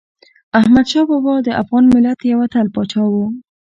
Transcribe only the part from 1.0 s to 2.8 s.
بابا د افغان ملت یو اتل